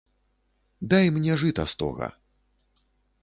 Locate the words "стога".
1.73-2.07